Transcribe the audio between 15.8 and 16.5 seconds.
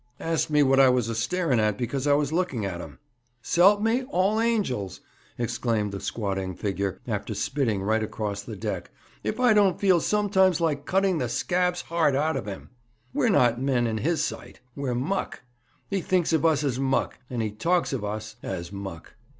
He thinks of